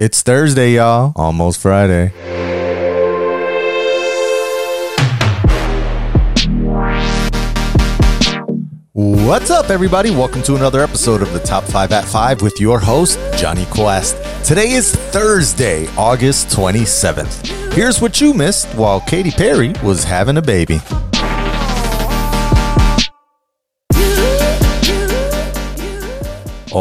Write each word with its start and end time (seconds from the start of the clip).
It's 0.00 0.22
Thursday, 0.22 0.76
y'all. 0.76 1.12
Almost 1.14 1.60
Friday. 1.60 2.08
What's 8.94 9.50
up, 9.50 9.68
everybody? 9.68 10.10
Welcome 10.10 10.42
to 10.44 10.56
another 10.56 10.80
episode 10.80 11.20
of 11.20 11.30
the 11.34 11.40
Top 11.40 11.64
5 11.64 11.92
at 11.92 12.06
5 12.06 12.40
with 12.40 12.58
your 12.58 12.78
host, 12.78 13.18
Johnny 13.36 13.66
Quest. 13.66 14.16
Today 14.42 14.70
is 14.70 14.96
Thursday, 14.96 15.86
August 15.98 16.48
27th. 16.48 17.74
Here's 17.74 18.00
what 18.00 18.22
you 18.22 18.32
missed 18.32 18.68
while 18.68 19.02
Katy 19.02 19.32
Perry 19.32 19.74
was 19.84 20.02
having 20.02 20.38
a 20.38 20.42
baby. 20.42 20.80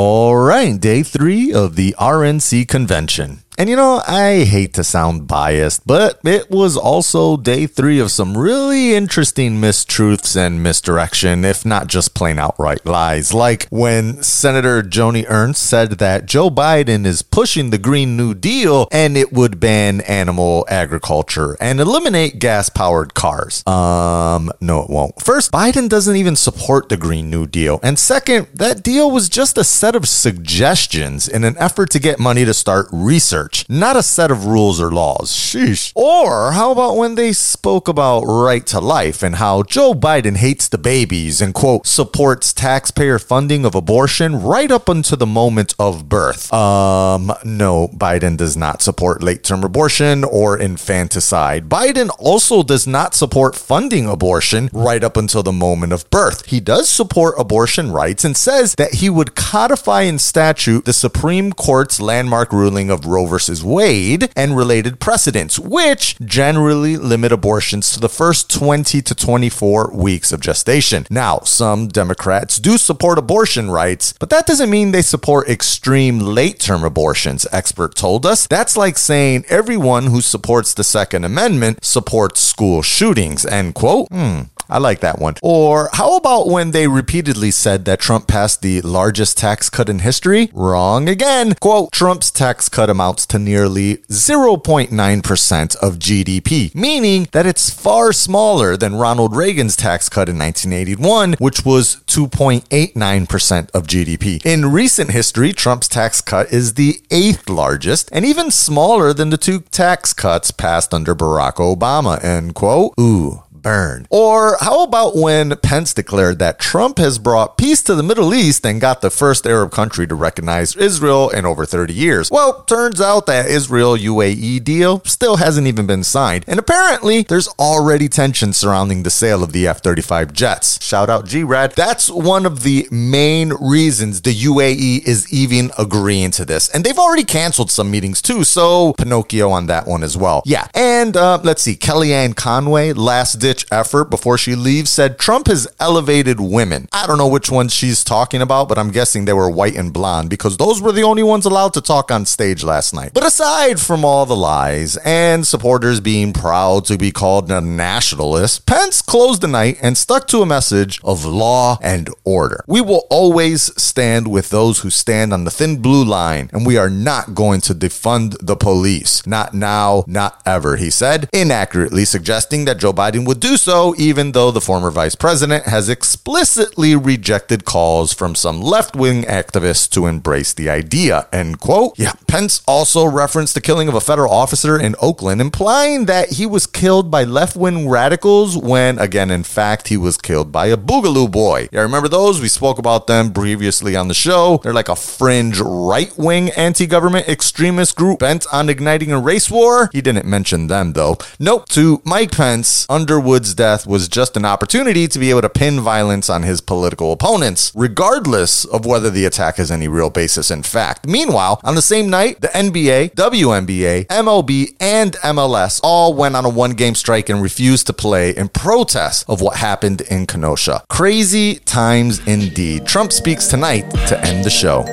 All 0.02 0.38
right, 0.38 0.80
day 0.80 1.04
three 1.04 1.52
of 1.52 1.76
the 1.76 1.94
RNC 2.00 2.70
convention. 2.70 3.44
And 3.60 3.70
you 3.70 3.76
know, 3.76 4.02
I 4.08 4.46
hate 4.46 4.74
to 4.76 4.86
sound 4.86 5.28
biased, 5.28 5.86
but 5.86 6.22
it 6.24 6.50
was 6.50 6.78
also 6.78 7.36
day 7.36 7.68
three 7.68 8.00
of 8.00 8.10
some 8.10 8.38
really 8.38 8.96
interesting 8.96 9.60
mistruths 9.60 10.38
and 10.38 10.64
misdirection, 10.64 11.44
if 11.44 11.66
not 11.66 11.88
just 11.88 12.14
plain 12.14 12.40
outright 12.40 12.86
lies. 12.86 13.34
Like 13.34 13.68
when 13.70 14.24
Senator 14.24 14.82
Joni 14.82 15.26
Ernst 15.28 15.62
said 15.62 16.00
that 16.00 16.26
Joe 16.26 16.50
Biden 16.50 17.06
is 17.06 17.22
pushing 17.22 17.70
the 17.70 17.78
Green 17.78 18.16
New 18.16 18.34
Deal 18.34 18.88
and 18.94 19.18
it 19.18 19.34
would 19.34 19.60
ban 19.60 20.00
animal 20.02 20.66
agriculture 20.70 21.58
and 21.60 21.82
eliminate 21.82 22.40
gas 22.40 22.70
powered 22.70 23.14
cars. 23.14 23.68
Um, 23.68 24.54
no, 24.62 24.84
it 24.84 24.90
won't. 24.90 25.22
First, 25.22 25.52
Biden 25.52 25.90
doesn't 25.90 26.16
even 26.16 26.38
support 26.38 26.88
the 26.88 26.96
Green 26.96 27.30
New 27.30 27.46
Deal. 27.46 27.82
And 27.84 28.00
second, 28.00 28.48
that 28.54 28.84
deal 28.84 29.12
was 29.12 29.28
just 29.28 29.58
a 29.58 29.66
set 29.66 29.98
of 29.98 30.08
suggestions 30.08 31.28
in 31.28 31.44
an 31.44 31.58
effort 31.58 31.90
to 31.90 32.00
get 32.00 32.20
money 32.20 32.46
to 32.46 32.54
start 32.54 32.88
research 32.94 33.49
not 33.70 33.96
a 33.96 34.04
set 34.04 34.32
of 34.32 34.46
rules 34.46 34.82
or 34.82 34.92
laws. 34.92 35.32
Sheesh. 35.32 35.92
Or 35.96 36.52
how 36.52 36.72
about 36.72 36.98
when 36.98 37.16
they 37.16 37.34
spoke 37.34 37.88
about 37.88 38.22
right 38.22 38.66
to 38.68 38.80
life 38.80 39.24
and 39.24 39.36
how 39.36 39.64
Joe 39.64 39.94
Biden 39.94 40.38
hates 40.38 40.68
the 40.68 40.78
babies 40.78 41.42
and, 41.42 41.54
quote, 41.54 41.88
supports 41.88 42.54
taxpayer 42.54 43.20
funding 43.20 43.66
of 43.66 43.76
abortion 43.76 44.42
right 44.42 44.72
up 44.72 44.90
until 44.90 45.18
the 45.18 45.26
moment 45.26 45.74
of 45.80 46.08
birth? 46.08 46.52
Um, 46.54 47.32
no, 47.44 47.88
Biden 47.90 48.38
does 48.38 48.56
not 48.56 48.82
support 48.82 49.24
late 49.24 49.44
term 49.44 49.64
abortion 49.64 50.24
or 50.24 50.58
infanticide. 50.58 51.70
Biden 51.70 52.10
also 52.20 52.64
does 52.64 52.86
not 52.88 53.16
support 53.16 53.56
funding 53.56 54.08
abortion 54.08 54.70
right 54.74 55.04
up 55.04 55.18
until 55.18 55.44
the 55.44 55.52
moment 55.52 55.94
of 55.94 56.10
birth. 56.10 56.46
He 56.46 56.60
does 56.60 56.90
support 56.90 57.36
abortion 57.38 57.92
rights 57.92 58.24
and 58.24 58.38
says 58.38 58.76
that 58.76 58.96
he 58.96 59.10
would 59.10 59.36
codify 59.36 60.02
in 60.02 60.20
statute 60.20 60.86
the 60.86 60.94
Supreme 60.94 61.54
Court's 61.54 62.00
landmark 62.00 62.52
ruling 62.54 62.90
of 62.90 63.06
Roe 63.06 63.26
v 63.26 63.39
versus 63.40 63.64
Wade 63.64 64.30
and 64.36 64.58
related 64.58 65.00
precedents, 65.00 65.58
which 65.58 66.18
generally 66.20 66.98
limit 66.98 67.32
abortions 67.32 67.90
to 67.94 67.98
the 67.98 68.10
first 68.10 68.52
20 68.52 69.02
to 69.02 69.16
24 69.16 69.92
weeks 69.94 70.34
of 70.34 70.42
gestation. 70.42 71.08
Now, 71.10 71.40
some 71.46 71.88
Democrats 71.88 72.60
do 72.60 72.78
support 72.78 73.18
abortion 73.18 73.72
rights, 73.72 74.14
but 74.20 74.30
that 74.30 74.46
doesn't 74.46 74.70
mean 74.70 74.92
they 74.92 75.02
support 75.02 75.48
extreme 75.48 76.20
late 76.20 76.60
term 76.60 76.84
abortions, 76.84 77.48
expert 77.54 77.96
told 77.96 78.26
us. 78.26 78.46
That's 78.46 78.76
like 78.76 78.98
saying 78.98 79.46
everyone 79.48 80.08
who 80.08 80.20
supports 80.20 80.74
the 80.74 80.84
Second 80.84 81.24
Amendment 81.24 81.86
supports 81.86 82.42
school 82.42 82.82
shootings, 82.82 83.46
end 83.46 83.74
quote. 83.74 84.10
Hmm. 84.10 84.42
I 84.70 84.78
like 84.78 85.00
that 85.00 85.20
one. 85.20 85.36
Or 85.42 85.90
how 85.94 86.16
about 86.16 86.48
when 86.48 86.72
they 86.72 86.88
repeatedly 86.88 87.52
said 87.52 87.86
that 87.86 88.00
Trump 88.00 88.28
passed 88.28 88.62
the 88.62 88.82
largest 88.82 89.38
tax 89.38 89.70
cut 89.70 89.90
in 89.90 90.00
history? 90.00 90.50
Wrong 90.54 91.10
again. 91.10 91.56
Quote, 91.56 91.92
Trump's 91.92 92.30
tax 92.30 92.70
cut 92.70 92.90
amounts 92.90 93.26
to 93.28 93.40
nearly 93.40 93.98
0.9% 94.10 95.76
of 95.78 96.00
GDP, 96.00 96.76
meaning 96.76 97.28
that 97.32 97.46
it's 97.46 97.70
far 97.70 98.14
smaller 98.14 98.78
than 98.78 98.96
Ronald 98.96 99.36
Reagan's 99.36 99.76
tax 99.76 100.08
cut 100.08 100.30
in 100.30 100.38
1981, 100.38 101.34
which 101.40 101.66
was 101.66 101.98
2.89% 102.08 103.72
of 103.72 103.88
GDP. 103.88 104.46
In 104.46 104.72
recent 104.72 105.12
history, 105.12 105.52
Trump's 105.54 105.88
tax 105.88 106.22
cut 106.22 106.52
is 106.54 106.76
the 106.76 107.02
eighth 107.10 107.50
largest 107.50 108.10
and 108.12 108.26
even 108.26 108.52
smaller 108.52 109.14
than 109.14 109.30
the 109.30 109.38
two 109.38 109.62
tax 109.72 110.14
cuts 110.14 110.52
passed 110.52 110.94
under 110.94 111.16
Barack 111.16 111.56
Obama, 111.56 112.24
end 112.24 112.54
quote. 112.56 112.94
Ooh, 113.00 113.44
burn. 113.62 114.08
Or 114.10 114.58
how 114.60 114.84
about 114.84 115.16
when 115.16 115.56
Pence 115.58 115.94
declared 115.94 116.40
that 116.40 116.60
Trump 116.60 116.98
has 116.98 117.20
brought 117.20 117.58
peace 117.58 117.82
to 117.84 117.96
the 117.96 118.04
Middle 118.04 118.34
East 118.34 118.66
and 118.66 118.82
got 118.82 119.02
the 119.02 119.10
first 119.10 119.46
Arab 119.46 119.72
country 119.72 120.08
to 120.08 120.16
recognize 120.16 120.76
Israel 120.76 121.30
in 121.30 121.46
over 121.46 121.66
30 121.66 121.94
years? 121.94 122.32
Well, 122.32 122.64
turns 122.64 123.02
out 123.02 123.26
that 123.26 123.50
Israel 123.50 123.98
UAE 123.98 124.64
deal 124.64 125.02
still 125.06 125.38
hasn't 125.38 125.68
even 125.68 125.86
been 125.86 126.04
signed. 126.04 126.46
And 126.48 126.60
apparently, 126.60 127.24
there's 127.24 127.48
already 127.60 128.08
tension 128.08 128.54
surrounding 128.54 129.04
the 129.04 129.10
sale 129.10 129.44
of 129.44 129.52
the 129.52 129.68
F 129.68 129.82
35 129.82 130.34
jets. 130.34 130.84
Shout 130.84 131.10
out 131.10 131.26
G 131.26 131.44
Rad. 131.44 131.74
That's 131.76 132.10
one 132.10 132.46
of 132.46 132.64
the 132.64 132.88
main 132.92 133.54
reasons 133.60 134.22
the 134.22 134.34
UAE 134.34 135.08
is 135.08 135.32
even 135.32 135.72
agreeing 135.78 136.32
to 136.32 136.46
this. 136.46 136.70
And 136.70 136.84
they've 136.84 136.98
already 136.98 137.24
canceled 137.24 137.72
some 137.72 137.92
meetings 137.92 138.22
too, 138.22 138.44
so 138.44 138.94
Pinocchio 138.94 139.50
on 139.50 139.68
that 139.68 139.88
one 139.88 140.04
as 140.04 140.18
well. 140.18 140.44
Yeah. 140.46 140.68
And 140.74 141.16
uh, 141.16 141.40
let's 141.44 141.62
see, 141.62 141.76
Kellyanne 141.76 142.36
Conway, 142.36 142.94
last 142.94 143.36
ditch 143.50 143.66
effort 143.72 144.12
before 144.12 144.38
she 144.38 144.54
leaves, 144.54 144.92
said 144.92 145.18
Trump 145.18 145.48
has 145.48 145.68
elevated 145.80 146.40
women. 146.40 146.88
I 146.94 147.08
don't 147.08 147.18
know 147.18 147.28
which 147.28 147.50
ones 147.50 147.74
she's 147.74 148.04
talking 148.04 148.44
about, 148.44 148.70
but 148.70 148.78
I'm 148.78 148.92
guessing 148.92 149.26
they 149.26 149.34
were 149.34 149.50
white 149.50 149.76
and 149.76 149.92
blonde 149.92 150.30
because 150.30 150.58
those 150.58 150.80
were 150.80 150.92
the 150.92 151.02
only 151.02 151.24
ones 151.24 151.48
allowed 151.48 151.74
to 151.74 151.82
talk 151.82 152.12
on 152.12 152.28
stage 152.28 152.64
last 152.64 152.94
night. 152.94 153.12
But 153.12 153.26
aside 153.26 153.80
from 153.80 154.06
all 154.06 154.28
the 154.28 154.36
lies 154.36 154.98
and 154.98 155.48
supporters 155.48 156.00
being 156.00 156.32
proud 156.32 156.86
to 156.86 156.98
be 156.98 157.12
called 157.12 157.50
a 157.50 157.60
nationalist, 157.60 158.68
Pence 158.68 159.02
closed 159.02 159.42
the 159.42 159.48
night 159.48 159.80
and 159.82 159.98
stuck 159.98 160.28
to 160.28 160.44
a 160.44 160.46
message 160.46 161.00
of 161.04 161.26
law 161.26 161.80
and 161.82 162.08
order. 162.26 162.64
We 162.68 162.82
will 162.82 163.08
always 163.10 163.64
stand 163.82 164.28
with 164.28 164.52
those 164.52 164.82
who 164.82 164.92
stand 164.92 165.34
on 165.34 165.46
the 165.46 165.52
thin 165.52 165.82
blue 165.82 166.06
line, 166.06 166.52
and 166.54 166.68
we 166.68 166.78
are 166.78 166.90
not 166.92 167.34
going 167.34 167.62
to 167.62 167.74
defund 167.74 168.36
the 168.46 168.56
police. 168.56 169.26
Not 169.26 169.56
now, 169.56 170.04
not 170.06 170.40
ever, 170.46 170.76
he 170.76 170.92
said, 170.92 171.28
inaccurately 171.34 172.06
suggesting 172.06 172.66
that 172.66 172.78
Joe 172.78 172.94
Biden 172.94 173.26
would 173.26 173.39
do 173.40 173.58
so, 173.58 173.96
even 173.98 174.34
though 174.34 174.52
the 174.52 174.62
former 174.62 174.92
vice 174.92 175.16
president 175.16 175.66
has 175.66 175.90
explicitly 175.90 176.96
rejected 176.96 177.66
calls 177.66 178.14
from 178.14 178.36
some 178.36 178.62
left 178.62 178.96
wing 178.96 179.24
activists 179.24 179.90
to 179.92 180.06
embrace 180.06 180.54
the 180.54 180.70
idea. 180.70 181.28
End 181.32 181.60
quote. 181.60 181.98
Yeah, 181.98 182.14
Pence 182.28 182.62
also 182.68 183.06
referenced 183.06 183.54
the 183.54 183.62
killing 183.62 183.88
of 183.88 183.96
a 183.96 184.02
federal 184.02 184.32
officer 184.32 184.80
in 184.80 184.96
Oakland, 185.02 185.42
implying 185.42 186.06
that 186.06 186.34
he 186.34 186.46
was 186.46 186.68
killed 186.68 187.10
by 187.10 187.24
left 187.24 187.56
wing 187.56 187.90
radicals 187.90 188.58
when, 188.58 189.00
again, 189.00 189.32
in 189.32 189.44
fact, 189.44 189.88
he 189.88 189.98
was 189.98 190.18
killed 190.18 190.52
by 190.52 190.68
a 190.68 190.78
Boogaloo 190.78 191.32
boy. 191.32 191.70
Yeah, 191.72 191.82
remember 191.82 192.08
those? 192.10 192.42
We 192.42 192.48
spoke 192.48 192.78
about 192.78 193.08
them 193.08 193.32
previously 193.32 193.96
on 193.96 194.08
the 194.08 194.14
show. 194.14 194.60
They're 194.64 194.74
like 194.74 194.90
a 194.90 194.96
fringe 194.96 195.60
right 195.60 196.16
wing 196.18 196.52
anti 196.52 196.86
government 196.86 197.28
extremist 197.28 197.96
group 197.96 198.20
bent 198.20 198.46
on 198.52 198.70
igniting 198.70 199.12
a 199.12 199.20
race 199.20 199.50
war. 199.50 199.90
He 199.92 200.02
didn't 200.02 200.26
mention 200.26 200.68
them, 200.68 200.94
though. 200.94 201.18
Nope. 201.40 201.68
To 201.70 202.02
Mike 202.04 202.32
Pence, 202.32 202.86
Underwood's 203.30 203.54
death 203.54 203.86
was 203.86 204.08
just 204.08 204.36
an 204.38 204.44
opportunity 204.44 205.08
to 205.08 205.20
be 205.20 205.30
able 205.30 205.44
to 205.44 205.50
pin 205.50 205.82
violence 205.82 206.32
on 206.32 206.42
his 206.42 206.62
political 206.62 207.12
opponents, 207.12 207.72
regardless 207.76 208.66
of 208.66 208.88
whether 208.88 209.12
the 209.12 209.24
attack 209.24 209.58
has 209.58 209.70
any 209.70 209.88
real 209.88 210.10
basis 210.10 210.50
in 210.50 210.64
fact. 210.64 211.06
Meanwhile, 211.06 211.62
on 211.64 211.76
the 211.76 211.82
same 211.84 212.10
night, 212.10 212.42
the 212.42 212.48
NBA, 212.48 213.14
WNBA, 213.14 214.08
MLB, 214.08 214.76
and 214.80 215.14
MLS 215.18 215.80
all 215.84 216.16
went 216.16 216.36
on 216.36 216.44
a 216.44 216.50
one 216.50 216.72
game 216.72 216.96
strike 216.96 217.30
and 217.30 217.40
refused 217.40 217.86
to 217.86 217.94
play 217.94 218.36
in 218.36 218.50
protest 218.50 219.26
of 219.30 219.42
what 219.42 219.58
happened 219.58 220.02
in 220.10 220.26
Kenosha. 220.26 220.84
Crazy 220.90 221.60
times 221.60 222.26
indeed. 222.26 222.88
Trump 222.88 223.12
speaks 223.12 223.46
tonight 223.46 223.88
to 224.08 224.20
end 224.26 224.44
the 224.44 224.50
show. 224.50 224.86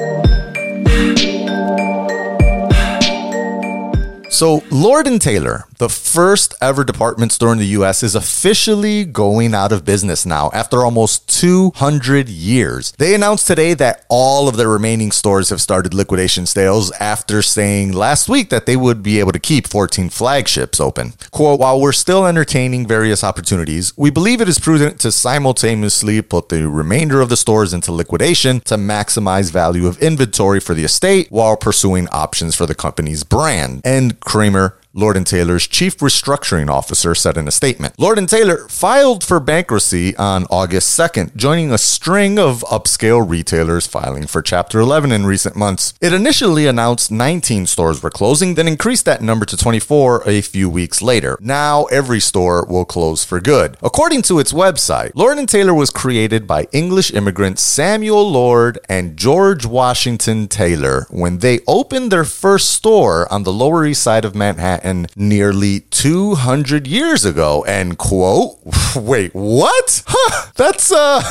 So, 4.29 4.63
Lord 4.71 5.07
and 5.07 5.19
Taylor, 5.19 5.65
the 5.79 5.89
first 5.89 6.55
ever 6.61 6.85
department 6.85 7.33
store 7.33 7.53
in 7.53 7.59
the 7.59 7.67
US, 7.79 8.03
is 8.03 8.15
officially 8.15 9.05
going 9.05 9.55
out 9.55 9.73
of 9.73 9.85
business 9.85 10.25
now 10.25 10.51
after 10.53 10.85
almost 10.85 11.29
200 11.41 12.29
years. 12.29 12.93
They 12.99 13.15
announced 13.15 13.47
today 13.47 13.75
that 13.75 14.05
all 14.09 14.49
of 14.49 14.57
their 14.57 14.69
remaining 14.69 15.13
stores 15.13 15.51
have 15.51 15.61
started 15.61 15.95
liquidation 15.95 16.47
sales 16.47 16.91
after 16.93 17.43
saying 17.43 17.93
last 17.93 18.29
week 18.29 18.51
that 18.51 18.67
they 18.67 18.77
would 18.77 19.03
be 19.03 19.19
able 19.19 19.33
to 19.33 19.39
keep 19.39 19.67
14 19.67 20.09
flagships 20.09 20.81
open. 20.81 21.13
Quote, 21.31 21.61
while 21.61 21.81
we're 21.81 21.93
still 21.93 22.27
entertaining 22.27 22.87
various 22.87 23.23
opportunities, 23.23 23.97
we 23.97 24.11
believe 24.11 24.41
it 24.41 24.49
is 24.49 24.59
prudent 24.59 25.01
to 25.01 25.13
simultaneously 25.13 26.23
put 26.23 26.49
the 26.49 26.69
remainder 26.69 27.21
of 27.21 27.29
the 27.29 27.37
stores 27.37 27.73
into 27.73 27.93
liquidation 27.93 28.61
to 28.61 28.77
maximize 28.77 29.53
value 29.53 29.87
of 29.87 29.99
inventory 29.99 30.61
for 30.61 30.75
the 30.75 30.85
estate 30.85 31.31
while 31.31 31.57
pursuing 31.57 32.09
options 32.09 32.55
for 32.55 32.67
the 32.67 32.75
company's 32.75 33.25
brand. 33.25 33.81
And 33.85 34.19
Kramer 34.21 34.77
Lord 34.99 35.27
& 35.27 35.27
Taylor's 35.27 35.67
chief 35.67 35.99
restructuring 35.99 36.71
officer 36.71 37.15
said 37.15 37.37
in 37.37 37.47
a 37.47 37.51
statement. 37.51 37.95
Lord 37.99 38.17
& 38.29 38.31
Taylor 38.31 38.67
filed 38.69 39.23
for 39.23 39.39
bankruptcy 39.39 40.17
on 40.17 40.47
August 40.47 40.99
2nd, 40.99 41.37
joining 41.37 41.71
a 41.71 41.77
string 41.77 42.39
of 42.39 42.65
upscale 42.71 43.23
retailers 43.29 43.87
filing 43.87 44.27
for 44.27 44.41
Chapter 44.41 44.81
11 44.81 45.13
in 45.13 45.27
recent 45.27 45.55
months. 45.55 45.93
It 46.01 46.15
initially 46.15 46.67
announced 46.67 47.11
19 47.11 47.67
stores 47.67 48.03
were 48.03 48.09
closing, 48.09 48.55
then 48.55 48.67
increased 48.67 49.05
that 49.05 49.21
number 49.21 49.45
to 49.45 49.57
24 49.59 50.27
a 50.27 50.41
few 50.41 50.71
weeks 50.71 51.03
later. 51.03 51.37
Now 51.43 51.85
every 51.85 52.21
store 52.21 52.65
will 52.65 52.87
close 52.87 53.23
for 53.23 53.39
good. 53.39 53.77
According 53.83 54.23
to 54.23 54.39
its 54.39 54.55
website, 54.55 55.13
Lord 55.15 55.37
& 55.39 55.49
Taylor 55.49 55.75
was 55.75 55.91
created 55.91 56.47
by 56.47 56.69
English 56.73 57.13
immigrants 57.13 57.61
Samuel 57.61 58.31
Lord 58.31 58.79
and 58.89 59.19
George 59.19 59.67
Washington 59.67 60.49
Taylor 60.49 61.07
when 61.11 61.41
they 61.41 61.61
opened 61.69 62.11
their 62.11 62.25
first 62.25 62.71
store 62.71 63.31
on 63.31 63.43
the 63.43 63.53
Lower 63.53 63.85
East 63.85 64.03
Side 64.03 64.25
of 64.25 64.35
Manhattan 64.35 64.86
nearly 65.17 65.81
200 65.81 66.87
years 66.87 67.25
ago. 67.25 67.63
End 67.63 67.99
quote. 67.99 68.59
Wait, 68.97 69.35
what? 69.35 70.03
Huh, 70.07 70.51
that's 70.55 70.93
uh 70.93 71.23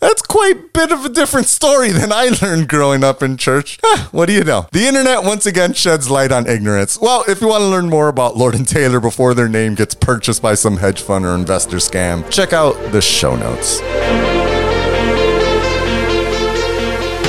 that's 0.00 0.22
quite 0.22 0.56
a 0.56 0.68
bit 0.72 0.92
of 0.92 1.04
a 1.04 1.08
different 1.08 1.46
story 1.46 1.90
than 1.90 2.12
I 2.12 2.30
learned 2.42 2.68
growing 2.68 3.02
up 3.04 3.22
in 3.22 3.36
church. 3.36 3.78
Huh, 3.82 4.08
what 4.12 4.26
do 4.26 4.32
you 4.32 4.44
know? 4.44 4.66
The 4.72 4.86
internet 4.86 5.24
once 5.24 5.46
again 5.46 5.72
sheds 5.72 6.10
light 6.10 6.32
on 6.32 6.46
ignorance. 6.46 6.98
Well, 7.00 7.24
if 7.28 7.40
you 7.40 7.48
want 7.48 7.62
to 7.62 7.68
learn 7.68 7.88
more 7.88 8.08
about 8.08 8.36
Lord 8.36 8.54
and 8.54 8.66
Taylor 8.66 9.00
before 9.00 9.34
their 9.34 9.48
name 9.48 9.74
gets 9.74 9.94
purchased 9.94 10.42
by 10.42 10.54
some 10.54 10.76
hedge 10.78 11.02
fund 11.02 11.24
or 11.24 11.34
investor 11.34 11.76
scam, 11.78 12.28
check 12.30 12.52
out 12.52 12.74
the 12.92 13.00
show 13.00 13.36
notes. 13.36 13.80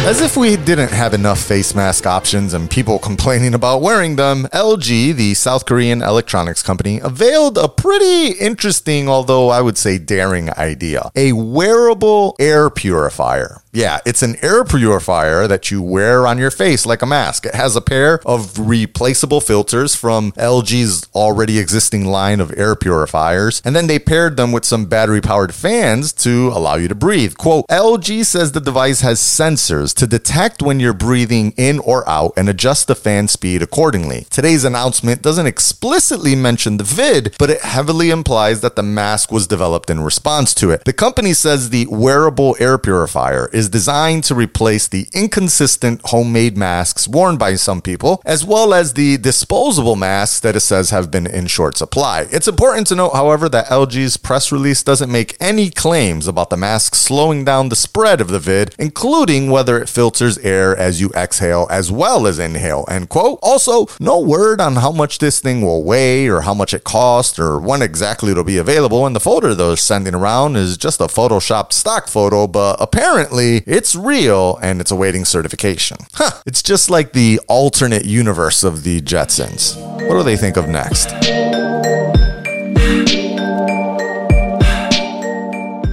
As 0.06 0.22
if 0.22 0.38
we 0.38 0.56
didn't 0.56 0.92
have 0.92 1.16
enough 1.16 1.42
face 1.42 1.74
mask 1.74 2.06
options 2.06 2.54
and 2.54 2.70
people 2.70 3.00
complaining 3.00 3.56
about 3.56 3.82
wearing 3.82 4.18
them, 4.18 4.44
LG, 4.54 5.16
the 5.16 5.34
South 5.34 5.66
Korean 5.66 6.04
electronics 6.04 6.62
company, 6.62 7.00
availed 7.00 7.58
a 7.58 7.68
pretty 7.68 8.38
interesting, 8.38 9.10
although 9.10 9.50
I 9.50 9.62
would 9.62 9.80
say 9.80 9.98
daring 9.98 10.52
idea 10.52 11.10
a 11.16 11.32
wearable 11.32 12.36
air 12.40 12.70
purifier. 12.70 13.64
Yeah, 13.76 14.00
it's 14.06 14.24
an 14.24 14.38
air 14.42 14.64
purifier 14.64 15.50
that 15.50 15.70
you 15.70 15.82
wear 15.82 16.26
on 16.26 16.38
your 16.38 16.50
face 16.50 16.86
like 16.86 17.02
a 17.02 17.06
mask. 17.06 17.46
It 17.46 17.56
has 17.56 17.76
a 17.76 17.82
pair 17.82 18.22
of 18.26 18.58
replaceable 18.58 19.42
filters 19.42 19.96
from 19.96 20.32
LG's 20.34 21.10
already 21.14 21.60
existing 21.60 22.06
line 22.06 22.40
of 22.40 22.54
air 22.56 22.78
purifiers, 22.78 23.62
and 23.66 23.76
then 23.76 23.88
they 23.88 24.00
paired 24.00 24.38
them 24.38 24.54
with 24.54 24.64
some 24.64 24.86
battery 24.86 25.20
powered 25.20 25.54
fans 25.54 26.14
to 26.14 26.52
allow 26.54 26.76
you 26.76 26.88
to 26.88 26.96
breathe. 26.96 27.36
Quote 27.36 27.68
LG 27.68 28.26
says 28.26 28.54
the 28.54 28.62
device 28.62 29.02
has 29.02 29.20
sensors 29.20 29.94
to 29.96 30.08
detect 30.08 30.62
when 30.62 30.80
you're 30.80 30.94
breathing 30.94 31.54
in 31.58 31.80
or 31.80 32.08
out 32.08 32.32
and 32.38 32.48
adjust 32.48 32.88
the 32.88 32.96
fan 32.96 33.28
speed 33.28 33.62
accordingly. 33.62 34.26
Today's 34.30 34.64
announcement 34.64 35.22
doesn't 35.22 35.48
explicitly 35.48 36.34
mention 36.34 36.78
the 36.78 36.86
vid, 36.86 37.36
but 37.38 37.50
it 37.50 37.60
heavily 37.60 38.10
implies 38.10 38.62
that 38.62 38.78
the 38.78 38.84
mask 38.84 39.34
was 39.34 39.48
developed 39.48 39.90
in 39.90 40.00
response 40.00 40.54
to 40.54 40.72
it. 40.72 40.86
The 40.86 40.94
company 40.94 41.34
says 41.34 41.72
the 41.72 41.88
wearable 41.88 42.56
air 42.58 42.78
purifier 42.78 43.50
is 43.52 43.65
is 43.66 43.70
designed 43.70 44.24
to 44.24 44.36
replace 44.36 44.88
the 44.88 45.08
inconsistent 45.12 46.00
homemade 46.06 46.56
masks 46.56 47.08
worn 47.08 47.36
by 47.36 47.56
some 47.56 47.82
people, 47.82 48.22
as 48.24 48.46
well 48.46 48.76
as 48.76 48.94
the 48.94 49.18
disposable 49.18 49.96
masks 49.96 50.40
that 50.42 50.56
it 50.56 50.60
says 50.60 50.92
have 50.92 51.10
been 51.10 51.26
in 51.26 51.48
short 51.48 51.76
supply. 51.76 52.28
It's 52.30 52.48
important 52.48 52.86
to 52.88 52.96
note, 52.96 53.14
however, 53.14 53.50
that 53.50 53.66
LG's 53.68 54.18
press 54.18 54.52
release 54.52 54.84
doesn't 54.84 55.12
make 55.12 55.36
any 55.40 55.72
claims 55.72 56.28
about 56.28 56.52
the 56.52 56.58
mask 56.58 56.94
slowing 56.94 57.44
down 57.44 57.70
the 57.70 57.76
spread 57.76 58.22
of 58.22 58.28
the 58.28 58.40
vid, 58.40 58.76
including 58.78 59.50
whether 59.50 59.82
it 59.82 59.90
filters 59.90 60.38
air 60.40 60.78
as 60.78 61.02
you 61.02 61.10
exhale 61.16 61.68
as 61.72 61.92
well 61.92 62.28
as 62.28 62.38
inhale. 62.38 62.86
End 62.88 63.10
quote. 63.10 63.40
Also, 63.42 63.88
no 64.00 64.20
word 64.20 64.62
on 64.62 64.76
how 64.76 64.92
much 64.92 65.18
this 65.18 65.40
thing 65.40 65.62
will 65.62 65.84
weigh 65.84 66.28
or 66.28 66.42
how 66.42 66.54
much 66.54 66.74
it 66.74 66.84
costs 66.84 67.40
or 67.40 67.60
when 67.60 67.82
exactly 67.82 68.32
it'll 68.32 68.44
be 68.44 68.58
available. 68.58 69.08
And 69.08 69.16
the 69.16 69.20
photo 69.20 69.56
they're 69.56 69.76
sending 69.76 70.14
around 70.14 70.56
is 70.56 70.78
just 70.78 71.02
a 71.02 71.06
photoshopped 71.06 71.74
stock 71.74 72.08
photo, 72.08 72.46
but 72.46 72.78
apparently 72.80 73.55
it's 73.66 73.96
real 73.96 74.58
and 74.62 74.82
it's 74.82 74.92
awaiting 74.92 75.26
certification. 75.26 75.98
Huh. 76.14 76.32
It's 76.46 76.62
just 76.62 76.90
like 76.90 77.14
the 77.14 77.40
alternate 77.48 78.06
universe 78.06 78.64
of 78.64 78.84
the 78.84 79.02
Jetsons. 79.02 79.76
What 80.08 80.18
do 80.18 80.24
they 80.24 80.38
think 80.38 80.58
of 80.58 80.68
next? 80.68 81.12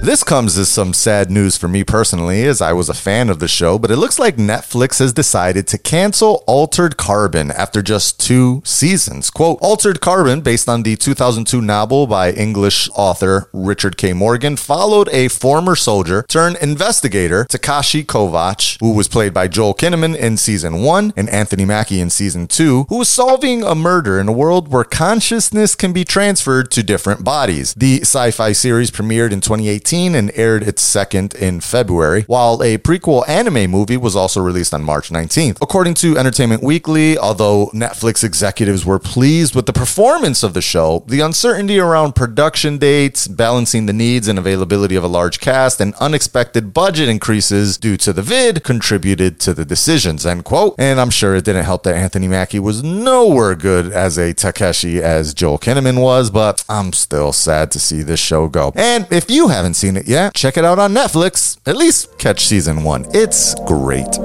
This 0.03 0.21
comes 0.21 0.57
as 0.57 0.67
some 0.67 0.93
sad 0.93 1.31
news 1.31 1.55
for 1.55 1.69
me 1.69 1.85
personally, 1.85 2.43
as 2.43 2.61
I 2.61 2.73
was 2.73 2.89
a 2.89 2.93
fan 2.93 3.29
of 3.29 3.39
the 3.39 3.47
show, 3.47 3.79
but 3.79 3.89
it 3.89 3.95
looks 3.95 4.19
like 4.19 4.35
Netflix 4.35 4.99
has 4.99 5.13
decided 5.13 5.65
to 5.67 5.77
cancel 5.77 6.43
Altered 6.45 6.97
Carbon 6.97 7.51
after 7.51 7.81
just 7.81 8.19
two 8.19 8.61
seasons. 8.65 9.29
Quote 9.29 9.59
Altered 9.61 10.01
Carbon, 10.01 10.41
based 10.41 10.67
on 10.67 10.83
the 10.83 10.97
2002 10.97 11.61
novel 11.61 12.05
by 12.05 12.33
English 12.33 12.89
author 12.95 13.47
Richard 13.53 13.95
K. 13.95 14.11
Morgan, 14.11 14.57
followed 14.57 15.07
a 15.13 15.29
former 15.29 15.73
soldier 15.73 16.25
turned 16.27 16.57
investigator, 16.57 17.45
Takeshi 17.45 18.03
Kovacs, 18.03 18.77
who 18.81 18.91
was 18.91 19.07
played 19.07 19.33
by 19.33 19.47
Joel 19.47 19.73
Kinnaman 19.73 20.17
in 20.17 20.35
season 20.35 20.81
one 20.81 21.13
and 21.15 21.29
Anthony 21.29 21.63
Mackie 21.63 22.01
in 22.01 22.09
season 22.09 22.47
two, 22.47 22.87
who 22.89 22.97
was 22.97 23.07
solving 23.07 23.63
a 23.63 23.73
murder 23.73 24.19
in 24.19 24.27
a 24.27 24.33
world 24.33 24.67
where 24.67 24.83
consciousness 24.83 25.75
can 25.75 25.93
be 25.93 26.03
transferred 26.03 26.71
to 26.71 26.83
different 26.83 27.23
bodies. 27.23 27.73
The 27.75 28.01
sci 28.01 28.31
fi 28.31 28.51
series 28.51 28.91
premiered 28.91 29.31
in 29.31 29.39
2018 29.39 29.92
and 29.93 30.31
aired 30.33 30.63
its 30.63 30.81
second 30.81 31.35
in 31.35 31.59
February, 31.59 32.23
while 32.23 32.63
a 32.63 32.79
prequel 32.79 33.27
anime 33.29 33.69
movie 33.69 33.95
was 33.95 34.15
also 34.15 34.41
released 34.41 34.73
on 34.73 34.83
March 34.83 35.09
19th. 35.09 35.59
According 35.61 35.93
to 35.95 36.17
Entertainment 36.17 36.63
Weekly, 36.63 37.15
although 37.15 37.67
Netflix 37.75 38.23
executives 38.23 38.85
were 38.85 38.97
pleased 38.97 39.53
with 39.53 39.67
the 39.67 39.73
performance 39.73 40.41
of 40.41 40.55
the 40.55 40.61
show, 40.61 41.03
the 41.07 41.19
uncertainty 41.19 41.79
around 41.79 42.15
production 42.15 42.79
dates, 42.79 43.27
balancing 43.27 43.85
the 43.85 43.93
needs 43.93 44.27
and 44.27 44.39
availability 44.39 44.95
of 44.95 45.03
a 45.03 45.07
large 45.07 45.39
cast, 45.39 45.79
and 45.79 45.93
unexpected 45.95 46.73
budget 46.73 47.07
increases 47.07 47.77
due 47.77 47.95
to 47.97 48.11
the 48.11 48.23
vid 48.23 48.63
contributed 48.63 49.39
to 49.41 49.53
the 49.53 49.63
decisions, 49.63 50.25
end 50.25 50.43
quote. 50.43 50.73
And 50.79 50.99
I'm 50.99 51.11
sure 51.11 51.35
it 51.35 51.45
didn't 51.45 51.65
help 51.65 51.83
that 51.83 51.95
Anthony 51.95 52.27
Mackie 52.27 52.59
was 52.59 52.81
nowhere 52.81 53.53
good 53.53 53.91
as 53.91 54.17
a 54.17 54.33
Takeshi 54.33 55.03
as 55.03 55.35
Joel 55.35 55.59
Kinnaman 55.59 56.01
was, 56.01 56.31
but 56.31 56.63
I'm 56.67 56.93
still 56.93 57.31
sad 57.31 57.69
to 57.71 57.79
see 57.79 58.01
this 58.01 58.19
show 58.19 58.47
go. 58.47 58.71
And 58.75 59.07
if 59.11 59.29
you 59.29 59.49
haven't 59.49 59.75
seen 59.83 59.97
it 59.97 60.07
yet, 60.07 60.33
check 60.33 60.55
it 60.55 60.63
out 60.63 60.79
on 60.79 60.93
Netflix. 60.93 61.57
At 61.67 61.75
least 61.75 62.17
catch 62.17 62.45
season 62.45 62.85
one. 62.85 63.05
It's 63.13 63.53
great. 63.65 64.17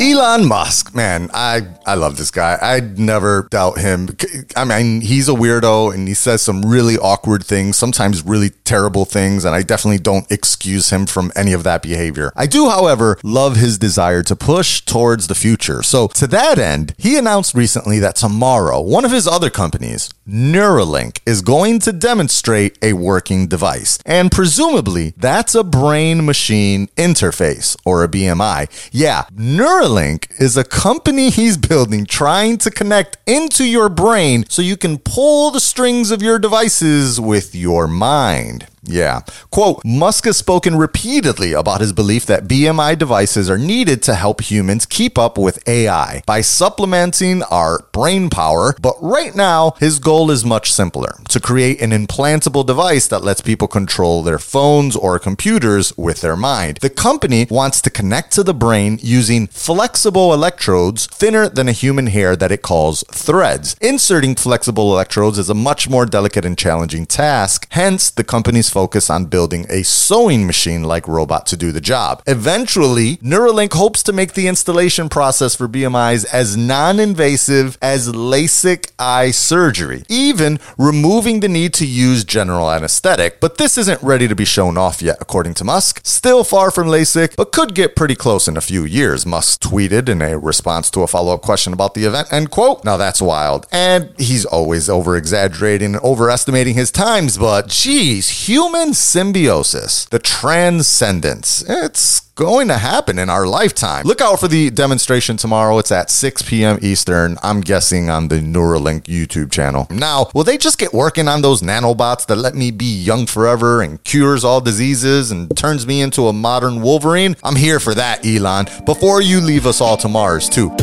Elon 0.00 0.46
Musk, 0.46 0.94
man, 0.94 1.30
I, 1.32 1.62
I 1.86 1.94
love 1.94 2.16
this 2.16 2.30
guy. 2.30 2.58
I'd 2.60 2.98
never 2.98 3.46
doubt 3.50 3.78
him. 3.78 4.08
I 4.56 4.64
mean, 4.64 5.00
he's 5.00 5.28
a 5.28 5.32
weirdo 5.32 5.94
and 5.94 6.08
he 6.08 6.14
says 6.14 6.42
some 6.42 6.62
really 6.62 6.98
awkward 6.98 7.44
things, 7.44 7.76
sometimes 7.76 8.22
really 8.22 8.50
terrible 8.64 9.04
things, 9.04 9.44
and 9.44 9.54
I 9.54 9.62
definitely 9.62 10.00
don't 10.00 10.30
excuse 10.30 10.90
him 10.90 11.06
from 11.06 11.32
any 11.36 11.52
of 11.52 11.62
that 11.62 11.80
behavior. 11.80 12.32
I 12.34 12.46
do, 12.46 12.68
however, 12.68 13.18
love 13.22 13.56
his 13.56 13.78
desire 13.78 14.22
to 14.24 14.34
push 14.36 14.80
towards 14.80 15.28
the 15.28 15.34
future. 15.34 15.82
So, 15.82 16.08
to 16.08 16.26
that 16.26 16.58
end, 16.58 16.94
he 16.98 17.16
announced 17.16 17.54
recently 17.54 17.98
that 18.00 18.16
tomorrow, 18.16 18.80
one 18.80 19.04
of 19.04 19.12
his 19.12 19.28
other 19.28 19.48
companies, 19.50 20.10
Neuralink, 20.26 21.20
is 21.26 21.42
going 21.42 21.78
to 21.80 21.92
demonstrate 21.92 22.78
a 22.82 22.94
working 22.94 23.46
device. 23.46 23.98
And 24.06 24.30
presumably, 24.30 25.14
that's 25.16 25.54
a 25.54 25.64
brain 25.64 26.24
machine 26.24 26.88
interface 26.96 27.76
or 27.84 28.02
a 28.02 28.08
BMI. 28.08 28.68
Yeah, 28.92 29.24
Neuralink 29.34 30.40
is 30.40 30.56
a 30.56 30.64
company 30.64 31.30
he's 31.30 31.56
building 31.56 32.06
trying 32.06 32.58
to 32.58 32.70
connect 32.70 33.18
into 33.26 33.64
your 33.64 33.88
brain 33.88 34.44
so 34.48 34.62
you 34.62 34.76
can 34.76 34.98
pull 34.98 35.50
the 35.50 35.60
strings 35.60 36.10
of 36.10 36.22
your 36.22 36.38
devices 36.38 37.20
with 37.20 37.54
your 37.54 37.86
mind. 37.86 38.66
Yeah. 38.86 39.20
Quote 39.50 39.82
Musk 39.84 40.24
has 40.26 40.36
spoken 40.36 40.76
repeatedly 40.76 41.52
about 41.52 41.80
his 41.80 41.92
belief 41.92 42.26
that 42.26 42.44
BMI 42.44 42.98
devices 42.98 43.48
are 43.48 43.58
needed 43.58 44.02
to 44.02 44.14
help 44.14 44.42
humans 44.42 44.86
keep 44.86 45.18
up 45.18 45.38
with 45.38 45.66
AI 45.68 46.22
by 46.26 46.40
supplementing 46.40 47.42
our 47.44 47.80
brain 47.92 48.30
power. 48.30 48.74
But 48.80 48.96
right 49.00 49.34
now, 49.34 49.72
his 49.80 49.98
goal 49.98 50.30
is 50.30 50.44
much 50.44 50.72
simpler 50.72 51.16
to 51.28 51.40
create 51.40 51.80
an 51.80 51.90
implantable 51.90 52.66
device 52.66 53.06
that 53.08 53.24
lets 53.24 53.40
people 53.40 53.68
control 53.68 54.22
their 54.22 54.38
phones 54.38 54.96
or 54.96 55.18
computers 55.18 55.96
with 55.96 56.20
their 56.20 56.36
mind. 56.36 56.78
The 56.80 56.90
company 56.90 57.46
wants 57.50 57.80
to 57.82 57.90
connect 57.90 58.32
to 58.32 58.42
the 58.42 58.54
brain 58.54 58.98
using 59.02 59.46
flexible 59.46 60.32
electrodes 60.32 61.06
thinner 61.06 61.48
than 61.48 61.68
a 61.68 61.72
human 61.72 62.08
hair 62.08 62.36
that 62.36 62.52
it 62.52 62.62
calls 62.62 63.04
threads. 63.10 63.76
Inserting 63.80 64.34
flexible 64.34 64.92
electrodes 64.92 65.38
is 65.38 65.50
a 65.50 65.54
much 65.54 65.88
more 65.88 66.06
delicate 66.06 66.44
and 66.44 66.58
challenging 66.58 67.06
task. 67.06 67.66
Hence, 67.70 68.10
the 68.10 68.24
company's 68.24 68.70
focus 68.74 69.08
on 69.08 69.26
building 69.26 69.66
a 69.70 69.84
sewing 69.84 70.46
machine 70.46 70.82
like 70.82 71.06
robot 71.06 71.46
to 71.46 71.56
do 71.56 71.70
the 71.70 71.80
job. 71.80 72.20
Eventually, 72.26 73.18
Neuralink 73.18 73.72
hopes 73.72 74.02
to 74.02 74.12
make 74.12 74.34
the 74.34 74.48
installation 74.48 75.08
process 75.08 75.54
for 75.54 75.68
BMIs 75.68 76.26
as 76.32 76.56
non 76.56 76.98
invasive 76.98 77.78
as 77.80 78.08
LASIK 78.08 78.90
eye 78.98 79.30
surgery, 79.30 80.02
even 80.08 80.58
removing 80.76 81.38
the 81.38 81.48
need 81.48 81.72
to 81.74 81.86
use 81.86 82.24
general 82.24 82.68
anesthetic. 82.68 83.38
But 83.38 83.58
this 83.58 83.78
isn't 83.78 84.02
ready 84.02 84.26
to 84.26 84.34
be 84.34 84.44
shown 84.44 84.76
off 84.76 85.00
yet, 85.00 85.18
according 85.20 85.54
to 85.54 85.64
Musk. 85.64 86.00
Still 86.04 86.42
far 86.42 86.72
from 86.72 86.88
LASIK, 86.88 87.36
but 87.36 87.52
could 87.52 87.76
get 87.76 87.94
pretty 87.94 88.16
close 88.16 88.48
in 88.48 88.56
a 88.56 88.60
few 88.60 88.84
years, 88.84 89.24
Musk 89.24 89.62
tweeted 89.62 90.08
in 90.08 90.20
a 90.20 90.36
response 90.36 90.90
to 90.90 91.02
a 91.02 91.06
follow 91.06 91.32
up 91.32 91.42
question 91.42 91.72
about 91.72 91.94
the 91.94 92.06
event. 92.06 92.32
End 92.32 92.50
quote. 92.50 92.84
Now 92.84 92.96
that's 92.96 93.22
wild. 93.22 93.68
And 93.70 94.12
he's 94.18 94.44
always 94.44 94.88
over 94.88 95.16
exaggerating 95.16 95.94
and 95.94 96.02
overestimating 96.02 96.74
his 96.74 96.90
times, 96.90 97.38
but 97.38 97.68
geez, 97.68 98.48
human 98.64 98.94
symbiosis, 98.94 100.06
the 100.06 100.18
transcendence, 100.18 101.62
it's 101.68 102.20
going 102.34 102.66
to 102.68 102.78
happen 102.78 103.18
in 103.18 103.28
our 103.28 103.46
lifetime. 103.46 104.06
Look 104.06 104.22
out 104.22 104.40
for 104.40 104.48
the 104.48 104.70
demonstration 104.70 105.36
tomorrow. 105.36 105.78
It's 105.78 105.92
at 105.92 106.10
6 106.10 106.42
p.m. 106.42 106.78
Eastern. 106.80 107.36
I'm 107.42 107.60
guessing 107.60 108.08
on 108.08 108.28
the 108.28 108.36
Neuralink 108.36 109.02
YouTube 109.02 109.52
channel. 109.52 109.86
Now, 109.90 110.30
will 110.34 110.44
they 110.44 110.56
just 110.56 110.78
get 110.78 110.94
working 110.94 111.28
on 111.28 111.42
those 111.42 111.60
nanobots 111.60 112.26
that 112.26 112.36
let 112.36 112.54
me 112.54 112.70
be 112.70 112.86
young 112.86 113.26
forever 113.26 113.82
and 113.82 114.02
cures 114.02 114.44
all 114.44 114.62
diseases 114.62 115.30
and 115.30 115.54
turns 115.54 115.86
me 115.86 116.00
into 116.00 116.28
a 116.28 116.32
modern 116.32 116.80
Wolverine? 116.80 117.36
I'm 117.44 117.56
here 117.56 117.80
for 117.80 117.94
that, 117.94 118.24
Elon, 118.24 118.66
before 118.86 119.20
you 119.20 119.42
leave 119.42 119.66
us 119.66 119.82
all 119.82 119.98
to 119.98 120.08
Mars, 120.08 120.48
too. 120.48 120.74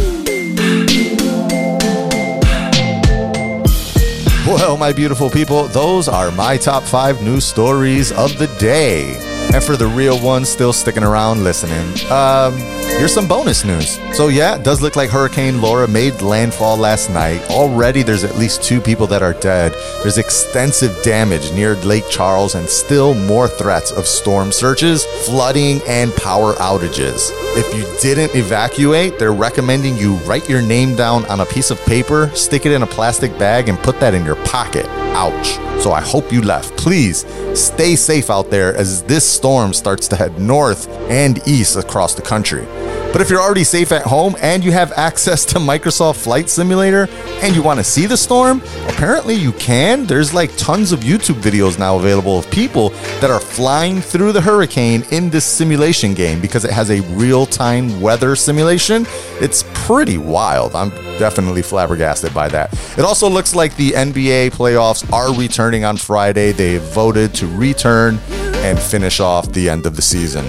Well, 4.51 4.75
my 4.75 4.91
beautiful 4.91 5.29
people, 5.29 5.70
those 5.70 6.10
are 6.10 6.29
my 6.29 6.58
top 6.58 6.84
five 6.84 7.22
news 7.22 7.46
stories 7.46 8.12
of 8.12 8.38
the 8.38 8.48
day. 8.60 9.30
And 9.53 9.62
for 9.62 9.75
the 9.75 9.88
real 9.88 10.21
ones 10.24 10.48
still 10.48 10.71
sticking 10.71 11.03
around 11.03 11.43
listening, 11.43 11.86
um, 12.10 12.55
here's 12.98 13.13
some 13.13 13.27
bonus 13.27 13.65
news. 13.65 14.00
So, 14.15 14.29
yeah, 14.29 14.55
it 14.55 14.63
does 14.63 14.81
look 14.81 14.95
like 14.95 15.10
Hurricane 15.10 15.62
Laura 15.62 15.89
made 15.89 16.21
landfall 16.21 16.77
last 16.77 17.10
night. 17.10 17.41
Already, 17.50 18.01
there's 18.01 18.24
at 18.24 18.38
least 18.38 18.63
two 18.63 18.79
people 18.79 19.07
that 19.07 19.21
are 19.21 19.33
dead. 19.33 19.74
There's 20.03 20.17
extensive 20.17 21.03
damage 21.03 21.51
near 21.51 21.75
Lake 21.75 22.07
Charles 22.10 22.55
and 22.55 22.69
still 22.69 23.13
more 23.13 23.50
threats 23.50 23.91
of 23.91 24.07
storm 24.07 24.53
surges, 24.53 25.03
flooding, 25.25 25.81
and 25.86 26.15
power 26.15 26.53
outages. 26.53 27.31
If 27.57 27.75
you 27.75 27.83
didn't 28.00 28.33
evacuate, 28.33 29.19
they're 29.19 29.33
recommending 29.33 29.98
you 29.98 30.15
write 30.19 30.48
your 30.48 30.62
name 30.62 30.95
down 30.95 31.25
on 31.25 31.41
a 31.41 31.45
piece 31.45 31.71
of 31.71 31.86
paper, 31.86 32.31
stick 32.36 32.65
it 32.65 32.71
in 32.71 32.83
a 32.83 32.88
plastic 32.88 33.38
bag, 33.38 33.67
and 33.67 33.77
put 33.79 34.00
that 34.00 34.13
in 34.13 34.24
your 34.24 34.38
pocket. 34.45 34.88
Ouch. 35.13 35.59
So 35.81 35.91
I 35.91 36.01
hope 36.01 36.31
you 36.31 36.41
left. 36.41 36.77
Please 36.77 37.25
stay 37.53 37.95
safe 37.95 38.29
out 38.29 38.49
there 38.49 38.75
as 38.75 39.03
this 39.03 39.27
storm 39.27 39.73
starts 39.73 40.07
to 40.09 40.15
head 40.15 40.39
north 40.39 40.87
and 41.09 41.45
east 41.47 41.75
across 41.75 42.13
the 42.15 42.21
country. 42.21 42.65
But 43.11 43.19
if 43.19 43.29
you're 43.29 43.41
already 43.41 43.65
safe 43.65 43.91
at 43.91 44.03
home 44.03 44.37
and 44.39 44.63
you 44.63 44.71
have 44.71 44.93
access 44.93 45.43
to 45.47 45.59
Microsoft 45.59 46.23
Flight 46.23 46.47
Simulator 46.47 47.09
and 47.41 47.53
you 47.53 47.61
want 47.61 47.77
to 47.77 47.83
see 47.83 48.05
the 48.05 48.15
storm, 48.15 48.61
apparently 48.87 49.33
you 49.33 49.51
can. 49.53 50.05
There's 50.05 50.33
like 50.33 50.55
tons 50.55 50.93
of 50.93 51.01
YouTube 51.01 51.41
videos 51.41 51.77
now 51.77 51.97
available 51.97 52.39
of 52.39 52.49
people 52.49 52.91
that 53.19 53.29
are 53.29 53.41
flying 53.41 53.99
through 53.99 54.31
the 54.31 54.39
hurricane 54.39 55.03
in 55.11 55.29
this 55.29 55.43
simulation 55.43 56.13
game 56.13 56.39
because 56.39 56.63
it 56.63 56.71
has 56.71 56.89
a 56.89 57.01
real 57.13 57.45
time 57.45 57.99
weather 57.99 58.33
simulation. 58.33 59.05
It's 59.41 59.63
pretty 59.74 60.19
wild. 60.19 60.75
I'm 60.75 60.91
definitely 61.17 61.63
flabbergasted 61.63 62.33
by 62.33 62.48
that. 62.50 62.71
It 62.98 63.03
also 63.03 63.27
looks 63.27 63.55
like 63.55 63.75
the 63.75 63.91
NBA 63.91 64.51
playoffs 64.51 65.12
are 65.12 65.33
returning 65.36 65.83
on 65.83 65.98
Friday. 65.98 66.51
They 66.51 66.77
voted 66.77 67.33
to 67.36 67.48
return 67.48 68.19
and 68.63 68.79
finish 68.79 69.19
off 69.19 69.51
the 69.51 69.67
end 69.67 69.88
of 69.88 69.95
the 69.95 70.01
season. 70.01 70.45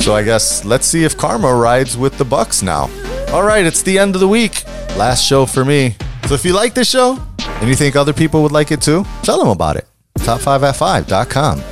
So 0.00 0.14
I 0.14 0.22
guess 0.22 0.64
let's 0.64 0.86
see 0.86 1.04
if 1.04 1.16
karma 1.16 1.52
rides 1.52 1.96
with 1.96 2.16
the 2.16 2.24
Bucks 2.24 2.62
now. 2.62 2.88
All 3.32 3.42
right, 3.42 3.66
it's 3.66 3.82
the 3.82 3.98
end 3.98 4.14
of 4.14 4.20
the 4.20 4.28
week. 4.28 4.64
Last 4.96 5.24
show 5.24 5.44
for 5.44 5.64
me. 5.64 5.96
So 6.26 6.34
if 6.34 6.44
you 6.44 6.54
like 6.54 6.74
this 6.74 6.88
show 6.88 7.18
and 7.40 7.68
you 7.68 7.74
think 7.74 7.96
other 7.96 8.12
people 8.12 8.42
would 8.42 8.52
like 8.52 8.70
it 8.70 8.80
too, 8.80 9.04
tell 9.22 9.38
them 9.38 9.48
about 9.48 9.76
it. 9.76 9.86
Top5at5.com. 10.20 11.62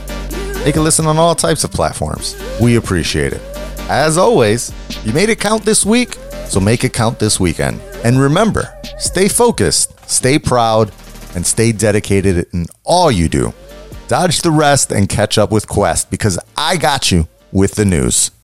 They 0.64 0.72
can 0.72 0.82
listen 0.82 1.06
on 1.06 1.16
all 1.16 1.36
types 1.36 1.62
of 1.62 1.70
platforms. 1.70 2.34
We 2.60 2.74
appreciate 2.74 3.32
it. 3.32 3.40
As 3.88 4.18
always, 4.18 4.72
you 5.04 5.12
made 5.12 5.28
it 5.28 5.38
count 5.38 5.62
this 5.62 5.86
week, 5.86 6.16
so 6.48 6.60
make 6.60 6.84
it 6.84 6.92
count 6.92 7.18
this 7.18 7.38
weekend. 7.40 7.80
And 8.04 8.20
remember, 8.20 8.76
stay 8.98 9.28
focused, 9.28 10.08
stay 10.08 10.38
proud, 10.38 10.92
and 11.34 11.46
stay 11.46 11.72
dedicated 11.72 12.46
in 12.52 12.66
all 12.84 13.10
you 13.10 13.28
do. 13.28 13.52
Dodge 14.08 14.40
the 14.42 14.50
rest 14.50 14.92
and 14.92 15.08
catch 15.08 15.36
up 15.36 15.50
with 15.50 15.68
Quest 15.68 16.10
because 16.10 16.38
I 16.56 16.76
got 16.76 17.10
you 17.10 17.28
with 17.52 17.74
the 17.74 17.84
news. 17.84 18.30